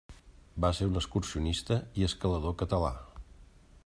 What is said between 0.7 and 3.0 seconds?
ser un excursionista i escalador català.